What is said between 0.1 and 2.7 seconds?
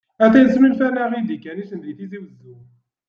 Atan snulfan-aɣ-d ikanicen di Tizi-Wezzu.